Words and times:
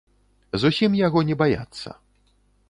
Зусім 0.63 0.95
яго 1.01 1.23
не 1.29 1.35
баяцца. 1.43 1.89